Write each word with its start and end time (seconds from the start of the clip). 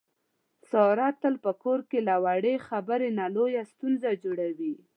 ساره 0.69 1.07
تل 1.21 1.35
په 1.45 1.51
کور 1.63 1.79
کې 1.89 1.99
له 2.07 2.15
وړې 2.23 2.55
خبرې 2.67 3.09
نه 3.19 3.25
لویه 3.35 3.63
ستونزه 3.71 4.09
جوړي. 4.23 4.73